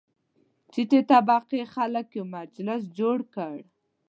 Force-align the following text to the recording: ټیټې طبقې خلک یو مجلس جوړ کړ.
ټیټې 0.71 0.99
طبقې 1.11 1.61
خلک 1.73 2.07
یو 2.17 2.25
مجلس 2.37 2.81
جوړ 2.99 3.17
کړ. 3.33 3.55